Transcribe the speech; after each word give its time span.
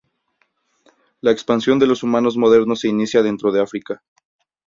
La 1.21 1.29
expansión 1.29 1.77
de 1.77 1.85
los 1.85 2.01
humanos 2.01 2.35
modernos 2.35 2.79
se 2.79 2.87
inicia 2.87 3.21
dentro 3.21 3.51
de 3.51 3.61
África. 3.61 4.01